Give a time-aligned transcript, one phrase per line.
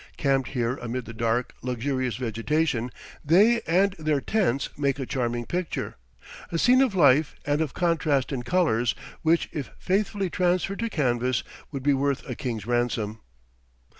[0.17, 2.89] Camped here amid the dark, luxurious vegetation,
[3.23, 5.95] they and their tents make a charming picture
[6.51, 11.43] a scene of life and of contrast in colors which if faithfully transferred to canvas
[11.71, 13.19] would be worth a king's ransom.